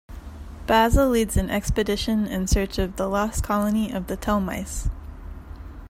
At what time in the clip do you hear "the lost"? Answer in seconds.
2.95-3.43